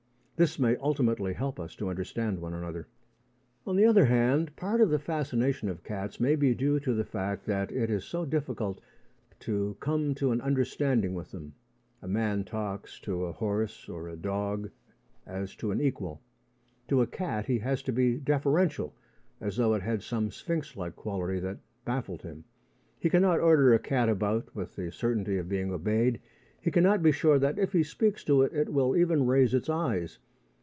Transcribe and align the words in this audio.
This 0.43 0.57
may 0.57 0.75
ultimately 0.77 1.33
help 1.33 1.59
us 1.59 1.75
to 1.75 1.87
understand 1.87 2.39
one 2.41 2.55
another. 2.55 2.87
On 3.67 3.75
the 3.75 3.85
other 3.85 4.05
hand, 4.05 4.55
part 4.55 4.81
of 4.81 4.89
the 4.89 4.97
fascination 4.97 5.69
of 5.69 5.83
cats 5.83 6.19
may 6.19 6.35
be 6.35 6.55
due 6.55 6.79
to 6.79 6.95
the 6.95 7.05
fact 7.05 7.45
that 7.45 7.71
it 7.71 7.91
is 7.91 8.05
so 8.05 8.25
difficult 8.25 8.81
to 9.41 9.77
come 9.79 10.15
to 10.15 10.31
an 10.31 10.41
understanding 10.41 11.13
with 11.13 11.29
them. 11.29 11.53
A 12.01 12.07
man 12.07 12.43
talks 12.43 12.99
to 13.01 13.25
a 13.25 13.31
horse 13.33 13.87
or 13.87 14.07
a 14.07 14.15
dog 14.15 14.71
as 15.27 15.55
to 15.57 15.69
an 15.69 15.79
equal. 15.79 16.23
To 16.87 17.01
a 17.01 17.05
cat 17.05 17.45
he 17.45 17.59
has 17.59 17.83
to 17.83 17.91
be 17.91 18.17
deferential 18.17 18.95
as 19.39 19.57
though 19.57 19.75
it 19.75 19.83
had 19.83 20.01
some 20.01 20.31
Sphinx 20.31 20.75
like 20.75 20.95
quality 20.95 21.39
that 21.39 21.59
baffled 21.85 22.23
him. 22.23 22.45
He 22.99 23.11
cannot 23.11 23.39
order 23.41 23.75
a 23.75 23.79
cat 23.79 24.09
about 24.09 24.55
with 24.55 24.75
the 24.75 24.91
certainty 24.91 25.37
of 25.37 25.47
being 25.49 25.71
obeyed. 25.71 26.19
He 26.59 26.71
cannot 26.71 27.03
be 27.03 27.11
sure 27.11 27.37
that, 27.37 27.59
if 27.59 27.73
he 27.73 27.83
speaks 27.83 28.23
to 28.23 28.41
it, 28.41 28.51
it 28.53 28.69
will 28.73 28.97
even 28.97 29.27
raise 29.27 29.53
its 29.53 29.69
eyes. 29.69 30.17